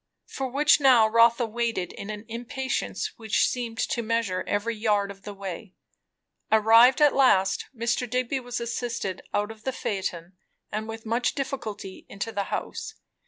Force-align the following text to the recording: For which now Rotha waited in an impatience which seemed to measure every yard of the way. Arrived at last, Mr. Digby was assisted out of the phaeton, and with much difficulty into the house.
For 0.25 0.47
which 0.49 0.79
now 0.79 1.07
Rotha 1.07 1.45
waited 1.45 1.93
in 1.93 2.09
an 2.09 2.25
impatience 2.27 3.11
which 3.19 3.47
seemed 3.47 3.77
to 3.77 4.01
measure 4.01 4.43
every 4.47 4.75
yard 4.75 5.11
of 5.11 5.21
the 5.21 5.33
way. 5.35 5.75
Arrived 6.51 7.01
at 7.01 7.13
last, 7.13 7.67
Mr. 7.77 8.09
Digby 8.09 8.39
was 8.39 8.59
assisted 8.59 9.21
out 9.31 9.51
of 9.51 9.63
the 9.63 9.71
phaeton, 9.71 10.33
and 10.71 10.87
with 10.87 11.05
much 11.05 11.35
difficulty 11.35 12.07
into 12.09 12.31
the 12.31 12.45
house. 12.45 12.95